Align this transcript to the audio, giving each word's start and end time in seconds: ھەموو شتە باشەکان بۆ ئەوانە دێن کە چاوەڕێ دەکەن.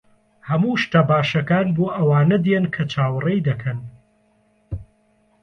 ھەموو 0.49 0.79
شتە 0.83 0.99
باشەکان 1.09 1.67
بۆ 1.77 1.85
ئەوانە 1.97 2.37
دێن 2.45 2.65
کە 2.75 2.83
چاوەڕێ 2.91 3.37
دەکەن. 3.47 3.79